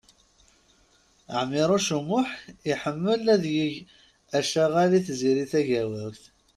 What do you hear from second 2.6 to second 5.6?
iḥemmel ad yeg acaɣal i Tiziri